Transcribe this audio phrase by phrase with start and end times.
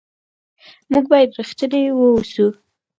[0.91, 2.47] موږ باید رښتیني واوسو.